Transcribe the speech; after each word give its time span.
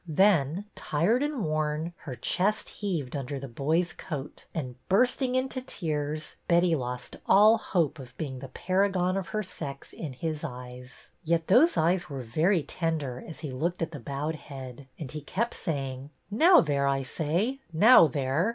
Then, 0.07 0.65
tired 0.73 1.21
and 1.21 1.45
worn, 1.45 1.93
her 2.05 2.15
chest 2.15 2.69
heaved 2.69 3.15
under 3.15 3.39
the 3.39 3.47
boy's 3.47 3.93
coat, 3.93 4.45
and, 4.51 4.73
bursting 4.89 5.35
into 5.35 5.61
tears, 5.61 6.37
Betty 6.47 6.75
lost 6.75 7.17
all 7.27 7.59
hope 7.59 7.99
of 7.99 8.17
being 8.17 8.39
the 8.39 8.47
Paragon 8.47 9.15
of 9.15 9.27
her 9.27 9.43
sex 9.43 9.93
in 9.93 10.13
his 10.13 10.43
eyes. 10.43 11.09
Yet 11.23 11.45
those 11.45 11.77
eyes 11.77 12.09
were 12.09 12.23
very 12.23 12.63
tender 12.63 13.23
as 13.27 13.41
he 13.41 13.51
looked 13.51 13.83
at 13.83 13.91
the 13.91 13.99
bowed 13.99 14.33
head, 14.37 14.87
and 14.97 15.11
he 15.11 15.21
kept 15.21 15.53
saying. 15.53 16.09
Now 16.31 16.61
there, 16.61 16.87
I 16.87 17.03
say, 17.03 17.59
now 17.71 18.07
there!" 18.07 18.49